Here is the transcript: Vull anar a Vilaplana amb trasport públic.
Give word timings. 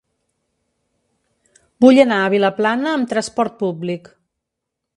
Vull 1.85 2.01
anar 2.05 2.17
a 2.21 2.31
Vilaplana 2.35 2.95
amb 2.97 3.13
trasport 3.15 3.57
públic. 3.61 4.11